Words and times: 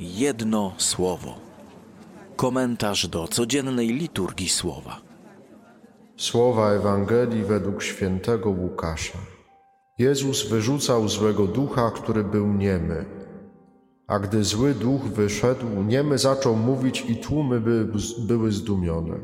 Jedno 0.00 0.72
słowo. 0.76 1.34
Komentarz 2.36 3.08
do 3.08 3.28
codziennej 3.28 3.88
liturgii 3.88 4.48
słowa. 4.48 5.00
Słowa 6.16 6.70
Ewangelii 6.70 7.44
według 7.44 7.82
świętego 7.82 8.50
Łukasza. 8.50 9.18
Jezus 9.98 10.48
wyrzucał 10.48 11.08
złego 11.08 11.46
ducha, 11.46 11.90
który 11.90 12.24
był 12.24 12.52
niemy. 12.52 13.04
A 14.06 14.18
gdy 14.18 14.44
zły 14.44 14.74
duch 14.74 15.02
wyszedł, 15.02 15.66
niemy 15.82 16.18
zaczął 16.18 16.56
mówić 16.56 17.04
i 17.08 17.16
tłumy 17.16 17.60
by, 17.60 17.88
były 18.18 18.52
zdumione. 18.52 19.18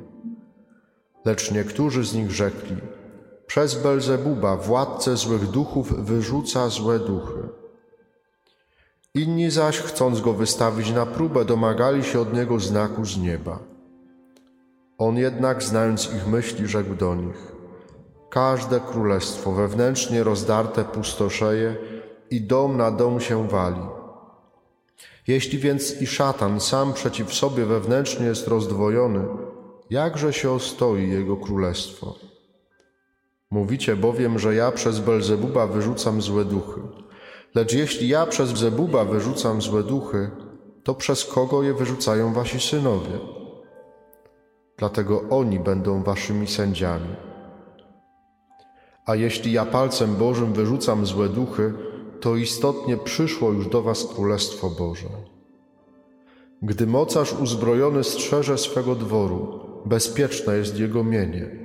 Lecz 1.25 1.53
niektórzy 1.53 2.05
z 2.05 2.15
nich 2.15 2.31
rzekli, 2.31 2.77
przez 3.47 3.83
Belzebuba, 3.83 4.57
władcę 4.57 5.17
złych 5.17 5.51
duchów, 5.51 6.07
wyrzuca 6.07 6.69
złe 6.69 6.99
duchy. 6.99 7.64
Inni 9.15 9.51
zaś, 9.51 9.79
chcąc 9.79 10.21
go 10.21 10.33
wystawić 10.33 10.91
na 10.91 11.07
próbę, 11.07 11.45
domagali 11.45 12.05
się 12.05 12.21
od 12.21 12.35
niego 12.35 12.61
znaku 12.61 13.05
z 13.05 13.19
nieba. 13.19 13.59
On 14.99 15.17
jednak, 15.17 15.63
znając 15.63 16.15
ich 16.15 16.27
myśli, 16.27 16.69
rzekł 16.69 16.95
do 16.95 17.15
nich: 17.15 17.53
Każde 18.31 18.81
królestwo 18.81 19.53
wewnętrznie 19.53 20.25
rozdarte 20.25 20.85
pustoszeje 20.85 21.77
i 22.31 22.41
dom 22.41 22.77
na 22.77 22.91
dom 22.91 23.21
się 23.21 23.49
wali. 23.49 23.81
Jeśli 25.27 25.59
więc 25.59 26.03
i 26.03 26.07
szatan 26.07 26.61
sam 26.61 26.93
przeciw 26.93 27.35
sobie 27.35 27.67
wewnętrznie 27.67 28.27
jest 28.27 28.49
rozdwojony, 28.49 29.27
jakże 29.91 30.33
się 30.33 30.51
ostoi 30.51 31.09
jego 31.09 31.37
królestwo? 31.37 32.15
Mówicie 33.51 33.97
bowiem, 33.97 34.39
że 34.39 34.55
ja 34.55 34.73
przez 34.73 35.01
Belzebuba 35.01 35.67
wyrzucam 35.67 36.23
złe 36.23 36.45
duchy. 36.45 37.04
Lecz 37.55 37.73
jeśli 37.73 38.09
ja 38.09 38.27
przez 38.27 38.51
Zebuba 38.51 39.05
wyrzucam 39.05 39.63
złe 39.63 39.83
duchy, 39.83 40.31
to 40.85 40.95
przez 40.95 41.25
kogo 41.25 41.63
je 41.63 41.75
wyrzucają 41.75 42.33
wasi 42.33 42.61
synowie? 42.61 43.19
Dlatego 44.77 45.23
oni 45.31 45.61
będą 45.61 46.03
waszymi 46.03 46.47
sędziami. 46.47 47.17
A 49.07 49.15
jeśli 49.15 49.53
ja 49.53 49.65
palcem 49.65 50.17
Bożym 50.17 50.53
wyrzucam 50.53 51.07
złe 51.07 51.29
duchy, 51.29 51.75
to 52.21 52.37
istotnie 52.37 52.97
przyszło 52.97 53.53
już 53.53 53.69
do 53.69 53.83
was 53.83 54.07
Królestwo 54.15 54.71
Boże. 54.71 55.09
Gdy 56.63 56.87
mocarz 56.87 57.33
uzbrojony 57.33 58.05
strzeże 58.05 58.59
swego 58.59 58.95
dworu, 58.95 59.61
bezpieczne 59.87 60.57
jest 60.57 60.79
jego 60.79 61.05
mienie. 61.05 61.64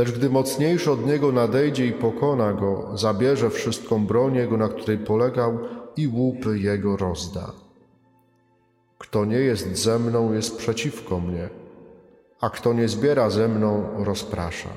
Lecz 0.00 0.10
gdy 0.12 0.30
mocniejszy 0.30 0.90
od 0.90 1.06
niego 1.06 1.32
nadejdzie 1.32 1.86
i 1.86 1.92
pokona 1.92 2.52
go, 2.52 2.98
zabierze 2.98 3.50
wszystką 3.50 4.06
broń 4.06 4.34
jego, 4.34 4.56
na 4.56 4.68
której 4.68 4.98
polegał, 4.98 5.58
i 5.96 6.08
łupy 6.08 6.58
jego 6.58 6.96
rozda. 6.96 7.52
Kto 8.98 9.24
nie 9.24 9.36
jest 9.36 9.76
ze 9.76 9.98
mną, 9.98 10.32
jest 10.32 10.56
przeciwko 10.56 11.20
mnie, 11.20 11.48
a 12.40 12.50
kto 12.50 12.72
nie 12.72 12.88
zbiera 12.88 13.30
ze 13.30 13.48
mną, 13.48 14.04
rozprasza. 14.04 14.68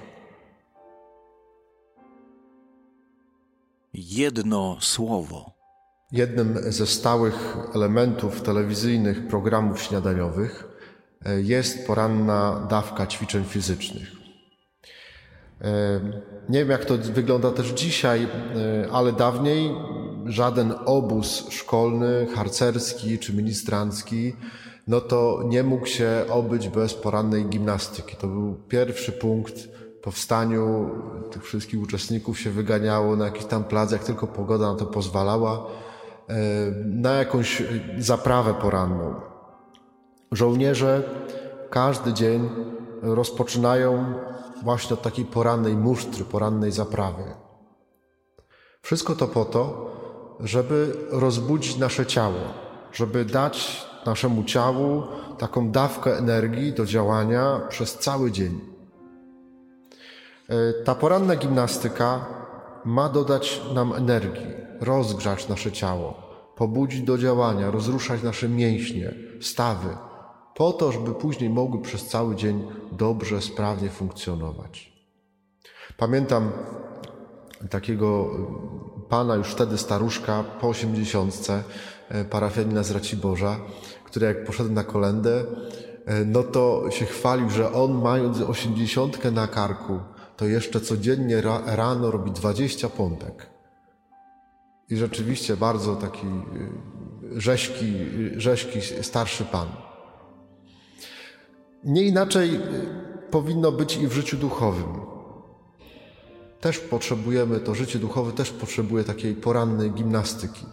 Jedno 3.94 4.78
słowo. 4.80 5.52
Jednym 6.12 6.58
ze 6.72 6.88
stałych 6.88 7.58
elementów 7.76 8.42
telewizyjnych 8.42 9.28
programów 9.28 9.82
śniadaniowych 9.82 10.68
e, 11.26 11.42
jest 11.42 11.88
poranna 11.88 12.68
dawka 12.70 13.08
ćwiczeń 13.08 13.44
fizycznych. 13.44 14.23
Nie 16.50 16.59
wiem, 16.59 16.70
jak 16.70 16.86
to 16.86 16.98
wygląda 16.98 17.52
też 17.52 17.70
dzisiaj, 17.70 18.28
ale 18.92 19.12
dawniej 19.12 19.76
żaden 20.26 20.73
obóz 20.86 21.50
szkolny, 21.50 22.28
harcerski 22.36 23.20
czy 23.20 23.34
ministrancki, 23.34 24.36
no 24.88 25.02
to 25.02 25.40
nie 25.46 25.64
mógł 25.64 25.86
się 25.86 26.26
obyć 26.30 26.70
bez 26.70 26.94
porannej 26.94 27.46
gimnastyki. 27.46 28.16
To 28.16 28.28
był 28.28 28.56
pierwszy 28.68 29.12
punkt 29.12 29.53
po 30.02 30.12
wstaniu 30.12 30.90
tych 31.31 31.44
wszystkich 31.44 31.81
uczestników 31.81 32.40
się 32.40 32.50
wyganiało 32.50 33.16
na 33.16 33.25
jakiś 33.25 33.46
tam 33.46 33.64
plac, 33.64 33.91
jak 33.91 34.03
tylko 34.03 34.28
pogoda 34.28 34.72
na 34.72 34.80
to 34.80 34.85
pozwalała, 34.85 35.68
na 36.85 37.12
jakąś 37.12 37.64
zaprawę 37.97 38.53
poranną. 38.53 39.16
Żołnierze 40.31 41.03
każdy 41.70 42.14
dzień 42.14 42.50
rozpoczynają 43.03 44.14
właśnie 44.64 44.94
od 44.94 45.02
takiej 45.02 45.25
porannej 45.25 45.75
musztry, 45.75 46.25
porannej 46.25 46.72
zaprawy. 46.72 47.24
Wszystko 48.81 49.16
to 49.16 49.28
po 49.28 49.46
to, 49.46 49.91
żeby 50.40 50.96
rozbudzić 51.09 51.78
nasze 51.78 52.06
ciało, 52.06 52.40
żeby 52.94 53.25
dać 53.25 53.86
naszemu 54.06 54.44
ciału 54.44 55.03
taką 55.38 55.72
dawkę 55.72 56.18
energii 56.18 56.74
do 56.74 56.86
działania 56.86 57.62
przez 57.69 57.97
cały 57.97 58.31
dzień. 58.31 58.59
E, 60.50 60.74
ta 60.84 60.96
poranna 60.96 61.35
gimnastyka 61.35 62.25
ma 62.85 63.09
dodać 63.09 63.62
nam 63.74 63.94
energii, 63.94 64.53
rozgrzać 64.81 65.50
nasze 65.50 65.72
ciało, 65.72 66.14
pobudzić 66.56 67.02
do 67.02 67.18
działania, 67.18 67.72
rozruszać 67.72 68.24
nasze 68.24 68.50
mięśnie, 68.50 69.14
stawy, 69.41 69.97
po 70.56 70.74
to, 70.74 70.91
żeby 70.91 71.14
później 71.14 71.50
mogły 71.50 71.81
przez 71.81 72.08
cały 72.08 72.36
dzień 72.36 72.68
dobrze, 72.91 73.41
sprawnie 73.41 73.90
funkcjonować. 73.90 74.94
Pamiętam 75.97 76.52
takiego 77.69 78.30
pana, 79.09 79.36
już 79.36 79.47
wtedy 79.47 79.78
staruszka, 79.78 80.44
po 80.62 80.68
osiemdziesiątce, 80.68 81.64
e, 82.09 82.25
parafianina 82.25 82.84
z 82.84 82.91
Raciborza, 82.91 83.59
który 84.06 84.25
jak 84.25 84.46
poszedł 84.46 84.72
na 84.72 84.84
kolendę, 84.84 85.46
e, 86.06 86.25
no 86.25 86.44
to 86.44 86.91
się 86.91 87.06
chwalił, 87.06 87.50
że 87.50 87.74
on 87.74 88.02
mając 88.02 88.41
osiemdziesiątkę 88.41 89.31
na 89.31 89.47
karku, 89.47 90.00
to 90.38 90.46
jeszcze 90.46 90.81
codziennie 90.81 91.41
rano 91.66 92.12
robi 92.12 92.31
dwadzieścia 92.31 92.90
pątek. 92.90 93.50
I 94.90 94.97
rzeczywiście 94.97 95.58
bardzo 95.58 95.96
taki 95.96 96.28
e, 96.28 97.41
rzeźki, 97.41 97.94
rzeźki 98.38 98.81
starszy 99.02 99.46
pan. 99.46 99.68
Nie 101.86 102.04
inaczej 102.04 102.56
y, 102.56 102.60
powinno 103.32 103.72
być 103.72 103.98
i 103.98 104.08
w 104.08 104.14
życiu 104.14 104.38
duchowym. 104.38 105.14
Też 106.62 106.80
potrzebujemy, 106.80 107.60
to 107.60 107.76
życie 107.76 108.00
duchowe 108.00 108.32
też 108.32 108.52
potrzebuje 108.52 109.04
takiej 109.04 109.36
porannej 109.36 109.92
gimnastyki. 109.92 110.66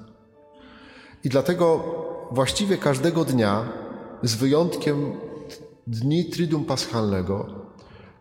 I 1.25 1.29
dlatego 1.29 1.85
właściwie 2.31 2.79
każdego 2.79 3.25
dnia, 3.25 3.73
z 4.23 4.35
wyjątkiem 4.35 5.13
dni 5.87 6.25
Triduum 6.25 6.65
Paschalnego, 6.65 7.47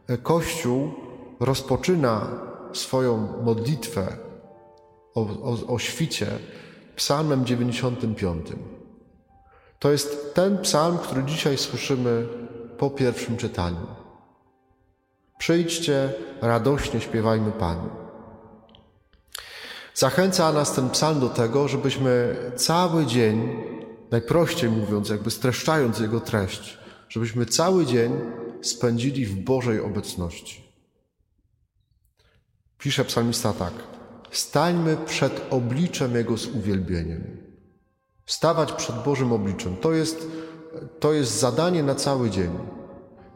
e, 0.08 0.18
Kościół 0.18 0.92
rozpoczyna 1.40 2.28
swoją 2.74 3.44
modlitwę 3.44 4.18
o, 5.16 5.22
o, 5.22 5.74
o 5.74 5.80
świcie 5.80 6.28
psalmem 6.96 7.46
95. 7.46 8.48
To 9.80 9.92
jest 9.92 10.34
ten 10.36 10.58
psalm, 10.58 10.98
który 10.98 11.24
dzisiaj 11.24 11.58
słyszymy 11.58 12.28
po 12.79 12.90
pierwszym 12.90 13.38
czytaniu. 13.38 13.88
Przyjdźcie, 15.38 16.13
radośnie 16.41 17.01
śpiewajmy 17.01 17.51
Panu. 17.51 17.90
Zachęca 19.94 20.51
nas 20.51 20.73
ten 20.75 20.90
psalm 20.90 21.19
do 21.19 21.29
tego, 21.29 21.67
żebyśmy 21.67 22.35
cały 22.56 23.06
dzień, 23.06 23.63
najprościej 24.12 24.69
mówiąc, 24.69 25.09
jakby 25.09 25.31
streszczając 25.31 26.00
jego 26.00 26.19
treść, 26.19 26.78
żebyśmy 27.09 27.45
cały 27.45 27.85
dzień 27.85 28.12
spędzili 28.62 29.25
w 29.25 29.44
Bożej 29.44 29.81
obecności. 29.81 30.63
Pisze 32.78 33.06
psalmista 33.06 33.53
tak: 33.53 33.73
Stańmy 34.31 34.97
przed 35.06 35.41
obliczem 35.50 36.16
Jego 36.16 36.38
z 36.38 36.47
uwielbieniem. 36.47 37.38
Stawać 38.25 38.72
przed 38.72 39.03
Bożym 39.03 39.34
obliczem 39.34 39.78
to 39.78 39.93
jest 39.93 40.28
to 41.00 41.14
jest 41.14 41.40
zadanie 41.40 41.84
na 41.84 41.96
cały 41.96 42.30
dzień. 42.30 42.50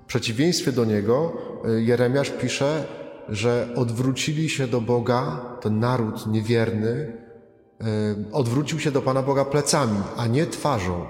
W 0.03 0.05
przeciwieństwie 0.05 0.71
do 0.71 0.85
niego 0.85 1.33
y, 1.65 1.83
Jeremiasz 1.83 2.29
pisze, 2.29 2.85
że 3.29 3.67
odwrócili 3.75 4.49
się 4.49 4.67
do 4.67 4.81
Boga, 4.81 5.45
ten 5.61 5.79
naród 5.79 6.27
niewierny, 6.27 6.89
y, 6.91 8.31
odwrócił 8.31 8.79
się 8.79 8.91
do 8.91 9.01
Pana 9.01 9.21
Boga 9.21 9.45
plecami, 9.45 9.99
a 10.17 10.27
nie 10.27 10.45
twarzą. 10.45 11.05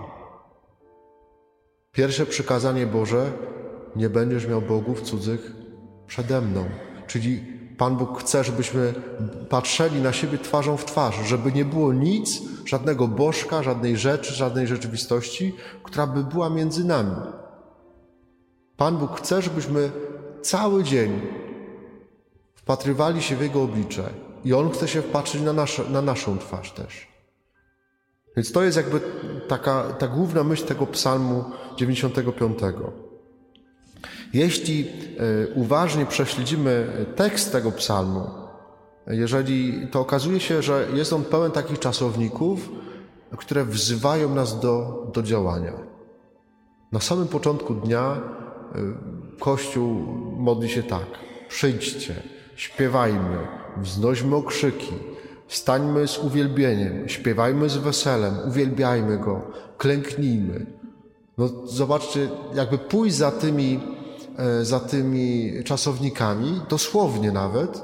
Pierwsze 1.92 2.25
przykazanie 2.25 2.88
Boże: 2.88 3.31
Nie 3.96 4.10
będziesz 4.10 4.48
miał 4.48 4.62
bogów 4.62 5.02
cudzych 5.02 5.52
przede 6.08 6.42
mną. 6.42 6.66
Czyli 7.08 7.44
Pan 7.78 7.96
Bóg 7.96 8.20
chce, 8.20 8.44
żebyśmy 8.44 8.94
patrzyli 9.50 10.02
na 10.02 10.14
siebie 10.14 10.38
twarzą 10.38 10.78
w 10.78 10.86
twarz, 10.86 11.16
żeby 11.25 11.52
nie 11.52 11.66
było 11.66 11.94
nic, 11.94 12.42
żadnego 12.66 13.08
bożka, 13.08 13.64
żadnej 13.64 13.98
rzeczy, 13.98 14.34
żadnej 14.34 14.68
rzeczywistości, 14.68 15.56
która 15.84 16.08
by 16.08 16.24
była 16.24 16.50
między 16.50 16.86
nami. 16.86 17.16
Pan 18.78 18.98
Bóg 18.98 19.18
chce, 19.18 19.42
żebyśmy 19.42 19.92
cały 20.42 20.84
dzień 20.84 21.22
wpatrywali 22.56 23.22
się 23.22 23.36
w 23.36 23.42
Jego 23.42 23.64
oblicze 23.64 24.04
i 24.46 24.54
On 24.54 24.70
chce 24.70 24.88
się 24.88 25.02
wpatrzyć 25.02 25.42
na, 25.42 25.54
na 25.90 26.02
naszą 26.02 26.38
twarz 26.38 26.72
też. 26.72 27.08
Więc 28.36 28.52
to 28.52 28.64
jest 28.64 28.78
jakby 28.78 29.02
taka 29.48 29.84
ta 29.84 30.08
główna 30.08 30.44
myśl 30.44 30.66
tego 30.66 30.88
psalmu 30.88 31.46
95. 31.78 32.60
Jeśli 34.33 34.88
e, 34.88 35.47
uważnie 35.56 36.06
prześledzimy 36.06 36.88
tekst 37.15 37.51
tego 37.51 37.71
psalmu, 37.71 38.30
jeżeli 39.07 39.88
to 39.91 40.00
okazuje 40.00 40.39
się, 40.39 40.62
że 40.62 40.88
jest 40.94 41.13
on 41.13 41.24
pełen 41.24 41.51
takich 41.51 41.80
czasowników, 41.80 42.69
które 43.38 43.65
wzywają 43.65 44.35
nas 44.35 44.59
do, 44.59 45.07
do 45.13 45.24
działania. 45.24 45.74
Na 46.91 47.00
samym 47.00 47.27
początku 47.27 47.74
dnia 47.74 48.21
y, 48.75 49.39
Kościół 49.39 49.94
modli 50.38 50.69
się 50.69 50.83
tak: 50.83 51.06
przyjdźcie, 51.47 52.15
śpiewajmy, 52.56 53.38
wznośmy 53.77 54.36
okrzyki, 54.36 54.94
stańmy 55.47 56.07
z 56.07 56.18
uwielbieniem, 56.18 57.09
śpiewajmy 57.09 57.69
z 57.69 57.77
weselem, 57.77 58.33
uwielbiajmy 58.47 59.18
Go, 59.18 59.41
klęknijmy. 59.77 60.65
No 61.38 61.47
zobaczcie, 61.65 62.29
jakby 62.56 62.77
pójść 62.77 63.15
za 63.15 63.31
tymi, 63.31 63.74
e, 63.75 63.79
za 64.62 64.80
tymi 64.80 65.53
czasownikami, 65.63 66.62
dosłownie 66.69 67.31
nawet, 67.31 67.81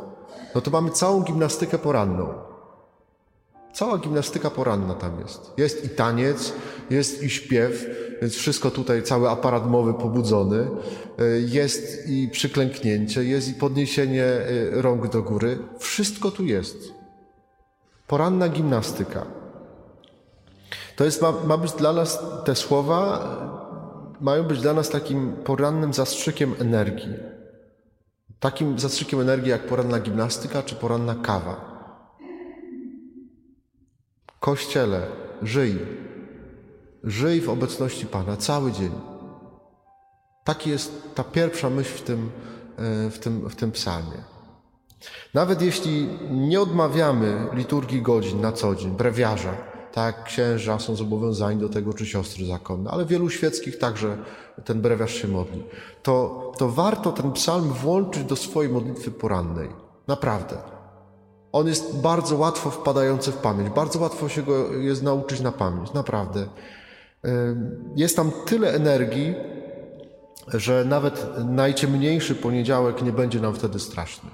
no 0.56 0.62
to 0.62 0.72
mamy 0.72 0.90
całą 0.90 1.24
gimnastykę 1.24 1.78
poranną. 1.78 2.50
Cała 3.74 3.98
gimnastyka 3.98 4.50
poranna 4.50 4.94
tam 4.94 5.20
jest. 5.20 5.52
Jest 5.58 5.86
i 5.86 5.90
taniec, 5.90 6.54
jest 6.90 7.24
i 7.24 7.30
śpiew, 7.30 7.86
więc 8.22 8.36
wszystko 8.36 8.72
tutaj, 8.72 9.04
cały 9.04 9.30
aparat 9.30 9.70
mowy 9.70 9.94
pobudzony. 9.94 10.68
E, 11.20 11.26
jest 11.40 12.10
i 12.10 12.30
przyklęknięcie, 12.32 13.24
jest 13.24 13.50
i 13.50 13.54
podniesienie 13.54 14.24
e, 14.24 14.46
rąk 14.82 15.08
do 15.08 15.24
góry. 15.24 15.58
Wszystko 15.80 16.32
tu 16.32 16.46
jest. 16.46 16.78
Poranna 18.08 18.50
gimnastyka. 18.50 19.26
To 20.96 21.06
jest, 21.06 21.22
ma, 21.22 21.34
ma 21.48 21.58
być 21.58 21.72
dla 21.72 21.94
nas, 21.94 22.20
te 22.46 22.56
słowa 22.56 23.69
mają 24.22 24.44
być 24.44 24.62
dla 24.62 24.74
nas 24.74 24.90
takim 24.90 25.34
porannym 25.34 25.94
zastrzykiem 25.94 26.56
energii. 26.60 27.14
Takim 28.40 28.80
zastrzykiem 28.80 29.20
energii 29.22 29.50
jak 29.50 29.68
poranna 29.68 30.00
gimnastyka 30.00 30.64
czy 30.64 30.76
poranna 30.76 31.16
kawa. 31.16 31.70
Kościele, 34.40 35.08
żyj. 35.42 35.80
Żyj 37.04 37.42
w 37.42 37.50
obecności 37.50 38.06
Pana 38.06 38.38
cały 38.38 38.72
dzień. 38.72 38.92
Taki 40.44 40.70
jest 40.70 41.16
ta 41.16 41.24
pierwsza 41.24 41.70
myśl 41.70 41.98
w 41.98 42.02
tym, 42.02 42.32
e, 42.78 43.10
w 43.10 43.20
tym, 43.20 43.50
w 43.50 43.56
tym 43.56 43.72
psalmie. 43.72 44.24
Nawet 45.34 45.62
jeśli 45.62 46.08
nie 46.32 46.62
odmawiamy 46.62 47.48
liturgii 47.54 48.02
godzin 48.02 48.42
na 48.42 48.52
co 48.52 48.76
dzień, 48.76 48.92
brewiarza, 48.92 49.69
tak 49.94 50.24
księża 50.24 50.80
są 50.80 50.96
zobowiązani 50.96 51.60
do 51.60 51.70
tego, 51.70 51.94
czy 51.94 52.06
siostry 52.06 52.46
zakonne, 52.46 52.92
ale 52.92 53.06
wielu 53.06 53.30
świeckich 53.30 53.78
także 53.78 54.18
ten 54.66 54.82
brewiarz 54.82 55.14
się 55.14 55.28
modli, 55.28 55.64
to, 56.04 56.52
to 56.58 56.70
warto 56.70 57.12
ten 57.12 57.32
psalm 57.32 57.74
włączyć 57.74 58.24
do 58.24 58.36
swojej 58.36 58.72
modlitwy 58.72 59.12
porannej. 59.12 59.70
Naprawdę. 60.08 60.58
On 61.52 61.68
jest 61.68 62.02
bardzo 62.02 62.36
łatwo 62.36 62.70
wpadający 62.70 63.32
w 63.32 63.38
pamięć, 63.38 63.70
bardzo 63.70 64.00
łatwo 64.00 64.30
się 64.30 64.44
go 64.44 64.74
jest 64.74 65.04
nauczyć 65.04 65.42
na 65.42 65.52
pamięć, 65.52 65.94
naprawdę. 65.94 66.48
Jest 67.96 68.16
tam 68.16 68.32
tyle 68.46 68.74
energii, 68.74 69.36
że 70.54 70.86
nawet 70.86 71.28
najciemniejszy 71.46 72.36
poniedziałek 72.36 73.02
nie 73.02 73.12
będzie 73.12 73.40
nam 73.40 73.56
wtedy 73.56 73.80
straszny. 73.80 74.30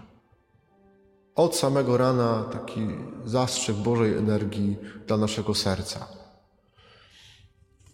Od 1.36 1.56
samego 1.56 1.98
rana 1.98 2.44
taki 2.52 2.88
zastrzyk 3.26 3.76
Bożej 3.76 4.18
energii 4.18 4.78
dla 5.08 5.18
naszego 5.18 5.56
serca. 5.56 6.08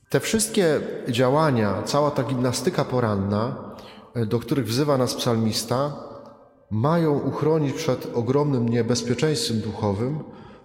Te 0.09 0.19
wszystkie 0.19 0.81
działania, 1.09 1.83
cała 1.83 2.11
ta 2.11 2.23
gimnastyka 2.23 2.85
poranna, 2.85 3.55
do 4.27 4.39
których 4.39 4.67
wzywa 4.67 4.97
nas 4.97 5.15
psalmista, 5.15 5.93
mają 6.71 7.19
uchronić 7.19 7.73
przed 7.73 8.07
ogromnym 8.13 8.69
niebezpieczeństwem 8.69 9.59
duchowym, 9.59 10.23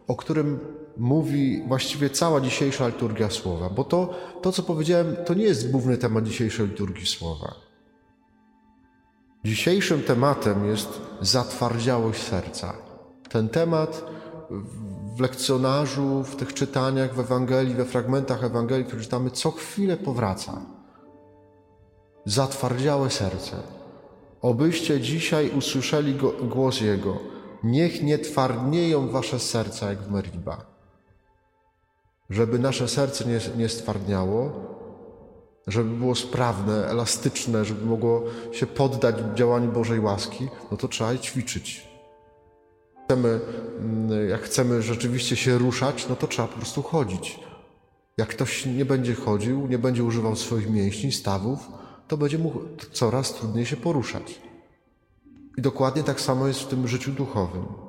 o 0.08 0.16
którym 0.16 0.58
mówi 0.96 1.62
właściwie 1.68 2.10
cała 2.10 2.40
dzisiejsza 2.40 2.86
liturgia 2.86 3.30
słowa. 3.30 3.70
Bo 3.70 3.84
to, 3.84 4.14
to 4.42 4.52
co 4.52 4.62
powiedziałem, 4.62 5.16
to 5.26 5.34
nie 5.34 5.44
jest 5.44 5.70
główny 5.70 5.98
temat 5.98 6.24
dzisiejszej 6.24 6.68
liturgii 6.68 7.06
słowa. 7.06 7.54
Dzisiejszym 9.46 10.02
tematem 10.02 10.66
jest 10.66 11.00
zatwardziałość 11.20 12.22
serca. 12.22 12.72
Ten 13.28 13.48
temat 13.48 14.04
w 15.16 15.20
lekcjonarzu, 15.20 16.22
w 16.22 16.36
tych 16.36 16.54
czytaniach 16.54 17.14
w 17.14 17.20
Ewangelii, 17.20 17.74
we 17.74 17.84
fragmentach 17.84 18.44
Ewangelii, 18.44 18.84
które 18.84 19.02
czytamy, 19.02 19.30
co 19.30 19.50
chwilę 19.50 19.96
powraca. 19.96 20.60
Zatwardziałe 22.24 23.10
serce. 23.10 23.56
Obyście 24.42 25.00
dzisiaj 25.00 25.50
usłyszeli 25.50 26.14
go, 26.14 26.32
głos 26.32 26.80
Jego. 26.80 27.18
Niech 27.62 28.02
nie 28.02 28.18
twardnieją 28.18 29.08
wasze 29.08 29.38
serca 29.38 29.90
jak 29.90 30.02
w 30.02 30.10
Meriba. 30.10 30.66
Żeby 32.30 32.58
nasze 32.58 32.88
serce 32.88 33.24
nie, 33.24 33.40
nie 33.56 33.68
stwardniało, 33.68 34.52
żeby 35.66 35.90
było 35.90 36.14
sprawne, 36.14 36.86
elastyczne, 36.88 37.64
żeby 37.64 37.86
mogło 37.86 38.24
się 38.52 38.66
poddać 38.66 39.16
działaniu 39.34 39.72
Bożej 39.72 40.00
łaski, 40.00 40.48
no 40.70 40.76
to 40.76 40.88
trzeba 40.88 41.12
je 41.12 41.18
ćwiczyć. 41.18 41.88
Chcemy, 43.04 43.40
mm, 43.80 44.28
jak 44.28 44.42
chcemy 44.42 44.82
rzeczywiście 44.82 45.36
się 45.36 45.58
ruszać, 45.58 46.08
no 46.08 46.16
to 46.16 46.26
trzeba 46.26 46.48
po 46.48 46.56
prostu 46.56 46.82
chodzić. 46.82 47.40
Jak 48.16 48.28
ktoś 48.28 48.66
nie 48.66 48.84
będzie 48.84 49.14
chodził, 49.14 49.66
nie 49.66 49.78
będzie 49.78 50.04
używał 50.04 50.36
swoich 50.36 50.70
mięśni, 50.70 51.12
stawów, 51.12 51.58
to 52.08 52.16
będzie 52.16 52.38
mu 52.38 52.52
coraz 52.92 53.34
trudniej 53.34 53.66
się 53.66 53.76
poruszać. 53.76 54.40
I 55.56 55.62
dokładnie 55.62 56.02
tak 56.02 56.20
samo 56.20 56.46
jest 56.46 56.60
w 56.60 56.66
tym 56.66 56.88
życiu 56.88 57.12
duchowym. 57.12 57.85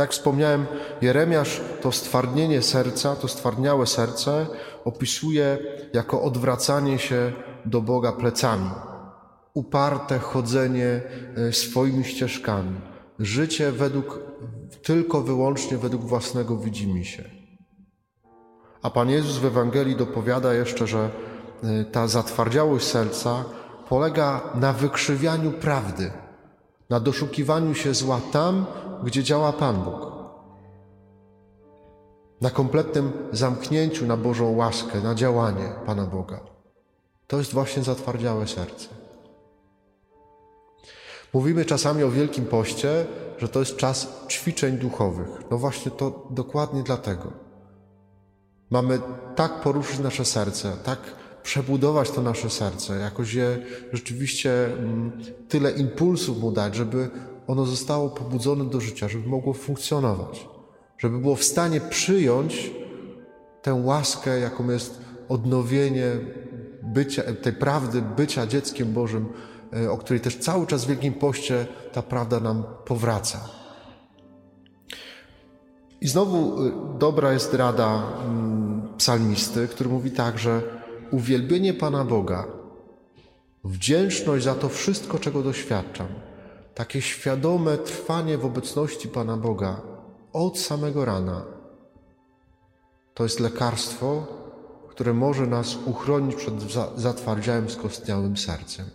Tak 0.00 0.12
wspomniałem, 0.12 0.66
Jeremiasz 1.02 1.60
to 1.80 1.92
stwardnienie 1.92 2.62
serca, 2.62 3.16
to 3.16 3.28
stwardniałe 3.28 3.86
serce 3.86 4.46
opisuje 4.84 5.58
jako 5.92 6.22
odwracanie 6.22 6.98
się 6.98 7.32
do 7.64 7.80
Boga 7.80 8.12
plecami, 8.12 8.70
uparte 9.54 10.18
chodzenie 10.18 11.00
e, 11.36 11.52
swoimi 11.52 12.04
ścieżkami, 12.04 12.80
życie 13.18 13.72
według, 13.72 14.20
tylko 14.82 15.20
wyłącznie 15.20 15.78
według 15.78 16.02
własnego 16.02 16.56
widzimisię. 16.56 17.24
A 18.82 18.90
Pan 18.90 19.10
Jezus 19.10 19.36
w 19.36 19.44
Ewangelii 19.44 19.96
dopowiada 19.96 20.54
jeszcze, 20.54 20.86
że 20.86 21.10
e, 21.62 21.84
ta 21.84 22.08
zatwardziałość 22.08 22.86
serca 22.86 23.44
polega 23.88 24.40
na 24.54 24.72
wykrzywianiu 24.72 25.52
prawdy, 25.52 26.10
na 26.90 27.00
doszukiwaniu 27.00 27.74
się 27.74 27.94
zła 27.94 28.20
tam, 28.32 28.66
gdzie 29.04 29.22
działa 29.22 29.52
Pan 29.52 29.82
Bóg. 29.82 30.10
Na 32.40 32.50
kompletnym 32.50 33.12
zamknięciu 33.32 34.06
na 34.06 34.16
Bożą 34.16 34.56
łaskę, 34.56 35.00
na 35.00 35.14
działanie 35.14 35.72
Pana 35.86 36.06
Boga. 36.06 36.40
To 37.26 37.38
jest 37.38 37.52
właśnie 37.52 37.82
zatwardziałe 37.82 38.48
serce. 38.48 38.88
Mówimy 41.32 41.64
czasami 41.64 42.02
o 42.02 42.10
Wielkim 42.10 42.44
Poście, 42.44 43.06
że 43.38 43.48
to 43.48 43.60
jest 43.60 43.76
czas 43.76 44.08
ćwiczeń 44.28 44.78
duchowych. 44.78 45.28
No 45.50 45.58
właśnie 45.58 45.90
to 45.90 46.26
dokładnie 46.30 46.82
dlatego. 46.82 47.32
Mamy 48.70 49.00
tak 49.36 49.60
poruszyć 49.60 49.98
nasze 49.98 50.24
serce, 50.24 50.72
tak 50.84 50.98
przebudować 51.42 52.10
to 52.10 52.22
nasze 52.22 52.50
serce, 52.50 52.96
jakoś 52.96 53.34
je 53.34 53.58
rzeczywiście 53.92 54.66
mm, 54.66 55.12
tyle 55.48 55.70
impulsów 55.70 56.40
mu 56.40 56.52
dać, 56.52 56.74
żeby 56.74 57.10
ono 57.50 57.66
zostało 57.66 58.08
pobudzone 58.08 58.64
do 58.64 58.80
życia, 58.80 59.08
żeby 59.08 59.28
mogło 59.28 59.52
funkcjonować, 59.52 60.48
żeby 60.98 61.18
było 61.18 61.36
w 61.36 61.44
stanie 61.44 61.80
przyjąć 61.80 62.70
tę 63.62 63.74
łaskę, 63.74 64.40
jaką 64.40 64.70
jest 64.70 65.00
odnowienie 65.28 66.04
bycia, 66.82 67.22
tej 67.42 67.52
prawdy 67.52 68.02
bycia 68.16 68.46
dzieckiem 68.46 68.92
Bożym, 68.92 69.26
e, 69.72 69.90
o 69.90 69.98
której 69.98 70.20
też 70.20 70.36
cały 70.36 70.66
czas 70.66 70.84
w 70.84 70.88
Wielkim 70.88 71.14
Poście 71.14 71.66
ta 71.92 72.02
prawda 72.02 72.40
nam 72.40 72.64
powraca. 72.84 73.48
I 76.00 76.08
znowu 76.08 76.66
e, 76.66 76.72
dobra 76.98 77.32
jest 77.32 77.54
rada 77.54 78.02
mm, 78.26 78.88
psalmisty, 78.98 79.68
który 79.68 79.90
mówi 79.90 80.10
tak, 80.10 80.38
że 80.38 80.62
uwielbienie 81.10 81.74
Pana 81.74 82.04
Boga, 82.04 82.46
wdzięczność 83.64 84.44
za 84.44 84.54
to 84.54 84.68
wszystko, 84.68 85.18
czego 85.18 85.42
doświadczam, 85.42 86.06
takie 86.74 87.02
świadome 87.02 87.78
trwanie 87.78 88.38
w 88.38 88.44
obecności 88.44 89.08
Pana 89.08 89.36
Boga 89.36 89.80
od 90.32 90.58
samego 90.58 91.04
rana, 91.04 91.44
to 93.14 93.22
jest 93.22 93.40
lekarstwo, 93.40 94.26
które 94.88 95.14
może 95.14 95.46
nas 95.46 95.76
uchronić 95.86 96.36
przed 96.36 96.54
zatwardziałym, 96.96 97.70
skostniałym 97.70 98.36
sercem. 98.36 98.86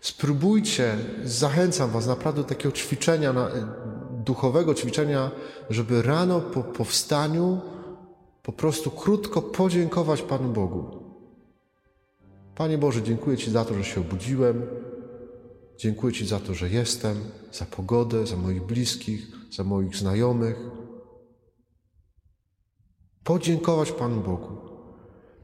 Spróbujcie, 0.00 0.96
zachęcam 1.24 1.90
Was 1.90 2.06
naprawdę 2.06 2.42
do 2.42 2.48
takiego 2.48 2.72
ćwiczenia, 2.72 3.34
duchowego 4.10 4.74
ćwiczenia, 4.74 5.30
żeby 5.70 6.02
rano 6.02 6.40
po 6.40 6.62
powstaniu 6.62 7.60
po 8.42 8.52
prostu 8.52 8.90
krótko 8.90 9.42
podziękować 9.42 10.22
Panu 10.22 10.52
Bogu. 10.52 11.00
Panie 12.54 12.78
Boże, 12.78 13.02
dziękuję 13.02 13.36
Ci 13.36 13.50
za 13.50 13.64
to, 13.64 13.74
że 13.74 13.84
się 13.84 14.00
obudziłem. 14.00 14.66
Dziękuję 15.80 16.12
Ci 16.12 16.26
za 16.26 16.40
to, 16.40 16.54
że 16.54 16.68
jestem, 16.68 17.24
za 17.52 17.64
pogodę, 17.64 18.26
za 18.26 18.36
moich 18.36 18.62
bliskich, 18.62 19.26
za 19.50 19.64
moich 19.64 19.96
znajomych. 19.96 20.56
Podziękować 23.24 23.92
Panu 23.92 24.20
Bogu. 24.20 24.56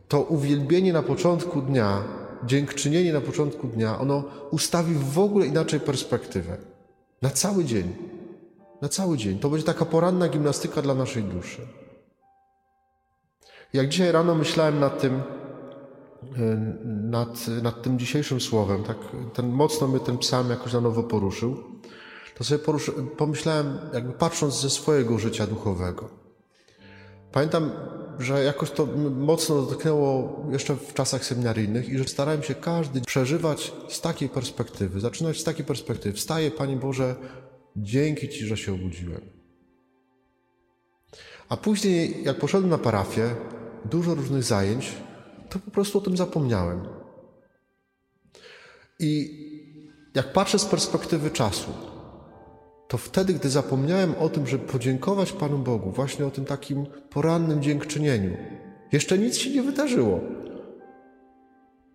To 0.08 0.22
uwielbienie 0.22 0.92
na 0.92 1.02
początku 1.02 1.62
dnia, 1.62 2.04
dziękczynienie 2.44 3.12
na 3.12 3.20
początku 3.20 3.66
dnia, 3.66 3.98
ono 3.98 4.24
ustawi 4.50 4.94
w 4.94 5.18
ogóle 5.18 5.46
inaczej 5.46 5.80
perspektywę. 5.80 6.56
Na 7.22 7.30
cały 7.30 7.64
dzień. 7.64 7.94
Na 8.82 8.88
cały 8.88 9.16
dzień. 9.16 9.38
To 9.38 9.50
będzie 9.50 9.66
taka 9.66 9.84
poranna 9.84 10.28
gimnastyka 10.28 10.82
dla 10.82 10.94
naszej 10.94 11.22
duszy. 11.22 11.62
Jak 13.72 13.88
dzisiaj 13.88 14.12
rano 14.12 14.34
myślałem 14.34 14.80
nad 14.80 15.00
tym, 15.00 15.22
nad, 16.84 17.48
nad 17.62 17.82
tym 17.82 17.98
dzisiejszym 17.98 18.40
słowem, 18.40 18.84
tak 18.84 18.96
ten, 19.34 19.48
mocno 19.48 19.88
mnie 19.88 20.00
ten 20.00 20.18
psalm 20.18 20.50
jakoś 20.50 20.72
na 20.72 20.80
nowo 20.80 21.02
poruszył, 21.02 21.56
to 22.38 22.44
sobie 22.44 22.58
poruszy, 22.58 22.92
pomyślałem, 22.92 23.78
jakby 23.94 24.12
patrząc 24.12 24.60
ze 24.60 24.70
swojego 24.70 25.18
życia 25.18 25.46
duchowego. 25.46 26.08
Pamiętam, 27.32 27.70
że 28.18 28.44
jakoś 28.44 28.70
to 28.70 28.86
mocno 29.16 29.62
dotknęło 29.62 30.42
jeszcze 30.50 30.76
w 30.76 30.94
czasach 30.94 31.24
seminaryjnych 31.24 31.88
i 31.88 31.98
że 31.98 32.04
starałem 32.04 32.42
się 32.42 32.54
każdy 32.54 33.00
przeżywać 33.00 33.72
z 33.88 34.00
takiej 34.00 34.28
perspektywy, 34.28 35.00
zaczynać 35.00 35.40
z 35.40 35.44
takiej 35.44 35.64
perspektywy. 35.64 36.16
Wstaję, 36.16 36.50
Panie 36.50 36.76
Boże, 36.76 37.16
dzięki 37.76 38.28
Ci, 38.28 38.46
że 38.46 38.56
się 38.56 38.74
obudziłem. 38.74 39.20
A 41.48 41.56
później, 41.56 42.24
jak 42.24 42.38
poszedłem 42.38 42.70
na 42.70 42.78
parafię, 42.78 43.34
dużo 43.84 44.14
różnych 44.14 44.42
zajęć, 44.42 44.92
to 45.50 45.58
po 45.58 45.70
prostu 45.70 45.98
o 45.98 46.00
tym 46.00 46.16
zapomniałem. 46.16 46.88
I 48.98 49.46
jak 50.14 50.32
patrzę 50.32 50.58
z 50.58 50.64
perspektywy 50.64 51.30
czasu, 51.30 51.70
to 52.88 52.98
wtedy, 52.98 53.34
gdy 53.34 53.50
zapomniałem 53.50 54.14
o 54.14 54.28
tym, 54.28 54.46
żeby 54.46 54.66
podziękować 54.66 55.32
Panu 55.32 55.58
Bogu, 55.58 55.90
właśnie 55.90 56.26
o 56.26 56.30
tym 56.30 56.44
takim 56.44 56.86
porannym 57.10 57.62
dziękczynieniu, 57.62 58.36
jeszcze 58.92 59.18
nic 59.18 59.36
się 59.36 59.50
nie 59.50 59.62
wydarzyło. 59.62 60.20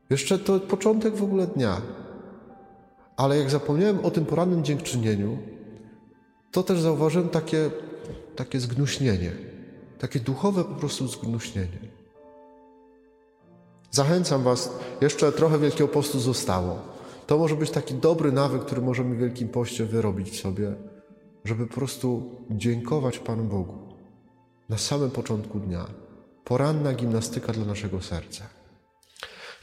Jeszcze 0.09 0.39
to 0.39 0.59
początek 0.59 1.15
w 1.15 1.23
ogóle 1.23 1.47
dnia. 1.47 1.81
Ale 3.17 3.37
jak 3.37 3.49
zapomniałem 3.49 4.05
o 4.05 4.11
tym 4.11 4.25
porannym 4.25 4.63
dziękczynieniu, 4.63 5.37
to 6.51 6.63
też 6.63 6.79
zauważyłem 6.79 7.29
takie, 7.29 7.71
takie 8.35 8.59
zgnuśnienie, 8.59 9.31
takie 9.99 10.19
duchowe 10.19 10.63
po 10.63 10.75
prostu 10.75 11.07
zgnuśnienie. 11.07 11.90
Zachęcam 13.91 14.43
Was, 14.43 14.73
jeszcze 15.01 15.31
trochę 15.31 15.59
Wielkiego 15.59 15.87
Postu 15.87 16.19
zostało. 16.19 16.79
To 17.27 17.37
może 17.37 17.55
być 17.55 17.71
taki 17.71 17.93
dobry 17.93 18.31
nawyk, 18.31 18.65
który 18.65 18.81
możemy 18.81 19.15
w 19.15 19.19
Wielkim 19.19 19.49
Poście 19.49 19.85
wyrobić 19.85 20.29
w 20.29 20.41
sobie, 20.41 20.75
żeby 21.45 21.67
po 21.67 21.73
prostu 21.73 22.35
dziękować 22.49 23.19
Panu 23.19 23.43
Bogu 23.43 23.77
na 24.69 24.77
samym 24.77 25.11
początku 25.11 25.59
dnia. 25.59 25.85
Poranna 26.43 26.93
gimnastyka 26.93 27.53
dla 27.53 27.65
naszego 27.65 28.01
serca. 28.01 28.43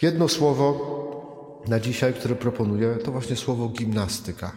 Jedno 0.02 0.28
słowo 0.28 0.98
na 1.66 1.80
dzisiaj, 1.80 2.14
które 2.14 2.34
proponuję, 2.34 2.98
to 3.04 3.12
właśnie 3.12 3.36
słowo 3.36 3.68
gimnastyka. 3.68 4.52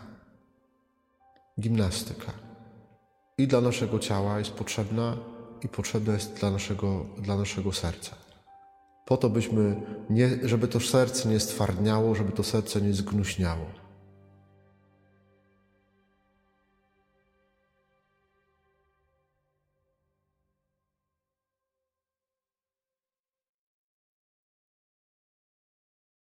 Gimnastyka. 1.60 2.32
I 3.38 3.48
dla 3.48 3.62
naszego 3.62 4.00
ciała 4.00 4.40
jest 4.40 4.52
potrzebna, 4.52 5.18
i 5.64 5.68
potrzebna 5.68 6.14
jest 6.14 6.34
dla 6.34 6.52
naszego, 6.52 7.06
dla 7.18 7.38
naszego 7.38 7.72
serca. 7.72 8.31
Po 9.06 9.18
to 9.18 9.30
byśmy, 9.30 9.82
nie, 10.10 10.30
żeby 10.44 10.68
to 10.68 10.80
serce 10.80 11.30
nie 11.30 11.40
stwardniało, 11.40 12.16
żeby 12.16 12.32
to 12.32 12.44
serce 12.44 12.82
nie 12.82 12.94
zgnuśniało. 12.94 13.81